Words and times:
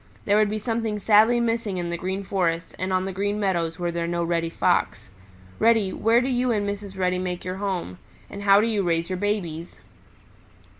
There 0.25 0.35
would 0.35 0.49
be 0.49 0.57
something 0.57 0.97
sadly 0.97 1.39
missing 1.39 1.77
in 1.77 1.91
the 1.91 1.95
Green 1.95 2.23
Forest 2.23 2.73
and 2.79 2.91
on 2.91 3.05
the 3.05 3.11
Green 3.11 3.39
Meadows 3.39 3.77
were 3.77 3.91
there 3.91 4.07
no 4.07 4.23
Reddy 4.23 4.49
Fox. 4.49 5.09
Reddy, 5.59 5.93
where 5.93 6.21
do 6.21 6.27
you 6.27 6.51
and 6.51 6.67
Mrs. 6.67 6.97
Reddy 6.97 7.19
make 7.19 7.45
your 7.45 7.57
home? 7.57 7.99
And 8.27 8.41
how 8.41 8.61
do 8.61 8.65
you 8.65 8.81
raise 8.81 9.11
your 9.11 9.17
babies?" 9.19 9.79